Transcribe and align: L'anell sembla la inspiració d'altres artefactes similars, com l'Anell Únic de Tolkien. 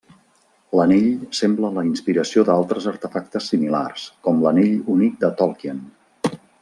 L'anell 0.77 1.09
sembla 1.39 1.69
la 1.75 1.83
inspiració 1.89 2.45
d'altres 2.47 2.87
artefactes 2.93 3.51
similars, 3.53 4.07
com 4.29 4.41
l'Anell 4.47 4.75
Únic 4.95 5.21
de 5.27 5.31
Tolkien. 5.43 5.85